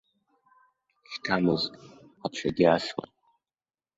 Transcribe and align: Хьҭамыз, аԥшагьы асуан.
Хьҭамыз, 1.11 1.63
аԥшагьы 2.25 2.65
асуан. 2.75 3.09